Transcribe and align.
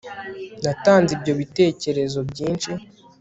natanze 0.63 1.11
ibyo 1.17 1.33
bitekerezo 1.39 2.19
byinshi 2.29 2.71